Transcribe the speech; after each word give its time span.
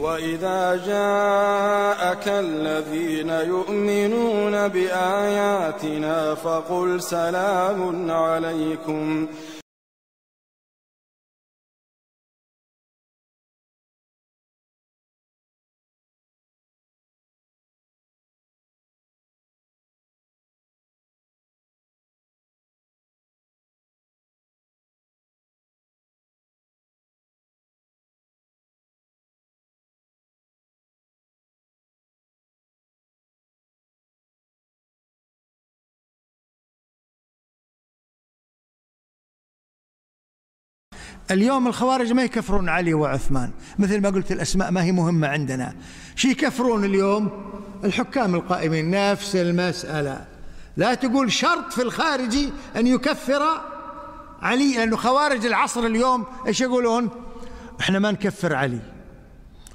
وإذا 0.00 0.76
جاءك 0.86 2.28
الذين 2.28 3.30
يؤمنون 3.30 4.68
بآياتنا 4.68 6.34
فقل 6.34 7.02
سلام 7.02 8.10
عليكم. 8.10 9.26
اليوم 41.30 41.66
الخوارج 41.66 42.12
ما 42.12 42.22
يكفرون 42.22 42.68
علي 42.68 42.94
وعثمان. 42.94 43.50
مثل 43.78 44.00
ما 44.00 44.08
قلت 44.08 44.32
الأسماء 44.32 44.70
ما 44.70 44.82
هي 44.82 44.92
مهمة 44.92 45.28
عندنا. 45.28 45.74
شي 46.16 46.30
يكفرون 46.30 46.84
اليوم؟ 46.84 47.30
الحكام 47.84 48.34
القائمين. 48.34 48.90
نفس 48.90 49.36
المسألة. 49.36 50.24
لا 50.76 50.94
تقول 50.94 51.32
شرط 51.32 51.72
في 51.72 51.82
الخارجي 51.82 52.52
أن 52.76 52.86
يكفر 52.86 53.42
علي 54.42 54.76
لأنه 54.76 54.96
خوارج 54.96 55.46
العصر 55.46 55.80
اليوم 55.80 56.24
إيش 56.46 56.60
يقولون؟ 56.60 57.10
إحنا 57.80 57.98
ما 57.98 58.10
نكفر 58.10 58.54
علي. 58.54 58.80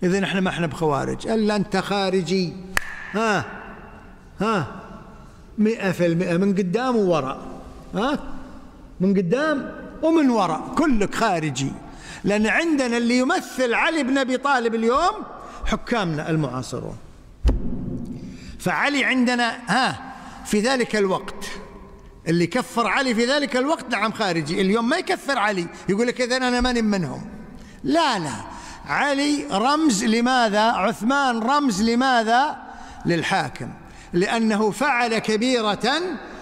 إذا 0.03 0.23
إحنا 0.23 0.41
ما 0.41 0.49
إحنا 0.49 0.67
بخوارج. 0.67 1.27
إلا 1.27 1.55
أنت 1.55 1.77
خارجي. 1.77 2.53
ها؟ 3.11 3.45
ها؟ 4.41 4.67
مئة 5.57 5.91
في 5.91 6.05
المئة. 6.05 6.37
من 6.37 6.55
قدام 6.55 6.95
ووراء. 6.95 7.39
ها؟ 7.95 8.19
من 8.99 9.17
قدام 9.17 9.88
ومن 10.01 10.29
وراء 10.29 10.73
كلك 10.77 11.15
خارجي. 11.15 11.71
لأن 12.23 12.47
عندنا 12.47 12.97
اللي 12.97 13.17
يمثل 13.17 13.73
علي 13.73 14.03
بن 14.03 14.17
أبي 14.17 14.37
طالب 14.37 14.75
اليوم 14.75 15.15
حكامنا 15.65 16.29
المعاصرون. 16.29 16.97
فعلي 18.59 19.03
عندنا 19.03 19.59
ها 19.67 20.13
في 20.45 20.59
ذلك 20.59 20.95
الوقت 20.95 21.45
اللي 22.27 22.47
كفر 22.47 22.87
علي 22.87 23.15
في 23.15 23.25
ذلك 23.25 23.57
الوقت 23.57 23.91
نعم 23.91 24.11
خارجي. 24.11 24.61
اليوم 24.61 24.89
ما 24.89 24.97
يكفر 24.97 25.37
علي 25.37 25.67
يقول 25.89 26.07
لك 26.07 26.21
إذا 26.21 26.37
أنا 26.37 26.61
ماني 26.61 26.81
منهم. 26.81 27.21
لا 27.83 28.19
لا 28.19 28.33
علي 28.87 29.45
رمز 29.51 30.03
لماذا؟ 30.03 30.61
عثمان 30.61 31.39
رمز 31.39 31.81
لماذا؟ 31.81 32.57
للحاكم. 33.05 33.69
لأنه 34.13 34.71
فعل 34.71 35.17
كبيرة 35.17 35.91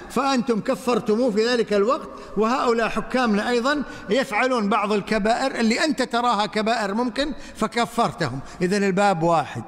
فأنتم 0.10 0.60
كفرتموه 0.60 1.32
في 1.32 1.48
ذلك 1.48 1.74
الوقت 1.74 2.10
وهؤلاء 2.38 2.90
حكامنا 2.90 3.50
أيضا 3.50 3.84
يفعلون 4.10 4.70
بعض 4.70 4.92
الكبائر 4.92 5.60
اللي 5.60 5.86
أنت 5.86 6.02
تراها 6.02 6.46
كبائر 6.46 6.94
ممكن 6.94 7.34
فكفرتهم. 7.56 8.40
إذا 8.62 8.78
الباب 8.78 9.24
واحد. 9.24 9.64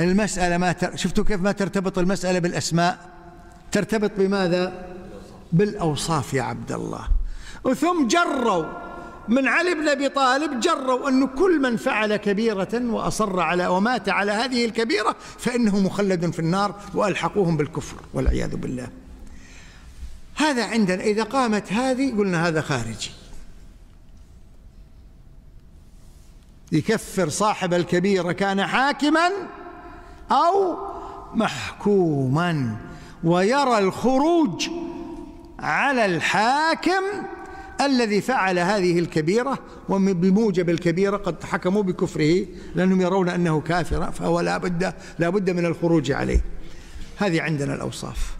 المسألة 0.00 0.58
ما 0.58 0.72
تر... 0.72 0.96
شفتوا 0.96 1.24
كيف 1.24 1.40
ما 1.40 1.52
ترتبط 1.52 1.98
المسألة 1.98 2.38
بالأسماء؟ 2.38 2.98
ترتبط 3.72 4.10
بماذا؟ 4.18 4.86
بالأوصاف 5.52 6.34
يا 6.34 6.42
عبد 6.42 6.72
الله. 6.72 7.08
وثم 7.64 8.06
جروا 8.06 8.64
من 9.28 9.48
علي 9.48 9.74
بن 9.74 9.88
أبي 9.88 10.08
طالب 10.08 10.60
جروا 10.60 11.08
انه 11.08 11.26
كل 11.26 11.62
من 11.62 11.76
فعل 11.76 12.16
كبيرة 12.16 12.82
وأصر 12.84 13.40
على 13.40 13.66
ومات 13.66 14.08
على 14.08 14.32
هذه 14.32 14.64
الكبيرة 14.64 15.16
فإنه 15.38 15.80
مخلد 15.80 16.30
في 16.30 16.38
النار 16.38 16.74
وألحقوهم 16.94 17.56
بالكفر 17.56 17.96
والعياذ 18.14 18.56
بالله. 18.56 18.88
هذا 20.34 20.64
عندنا 20.64 21.02
إذا 21.02 21.22
قامت 21.22 21.72
هذه 21.72 22.16
قلنا 22.18 22.48
هذا 22.48 22.60
خارجي. 22.60 23.10
يكفر 26.72 27.28
صاحب 27.28 27.74
الكبيرة 27.74 28.32
كان 28.32 28.66
حاكما 28.66 29.30
أو 30.30 30.76
محكوما 31.34 32.76
ويرى 33.24 33.78
الخروج 33.78 34.68
على 35.58 36.06
الحاكم 36.06 37.02
الذي 37.80 38.20
فعل 38.20 38.58
هذه 38.58 38.98
الكبيرة 38.98 39.58
وبموجب 39.88 40.70
الكبيرة 40.70 41.16
قد 41.16 41.44
حكموا 41.44 41.82
بكفره 41.82 42.46
لأنهم 42.74 43.00
يرون 43.00 43.28
أنه 43.28 43.60
كافر 43.60 44.12
فهو 44.12 44.40
لا 44.40 44.58
بد, 44.58 44.94
لا 45.18 45.28
بد 45.28 45.50
من 45.50 45.66
الخروج 45.66 46.12
عليه. 46.12 46.40
هذه 47.16 47.42
عندنا 47.42 47.74
الأوصاف. 47.74 48.36